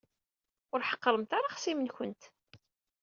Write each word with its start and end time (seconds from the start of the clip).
Ur 0.73 0.81
ḥeqqṛemt 0.89 1.31
ara 1.37 1.47
axṣim-nkent. 1.51 2.21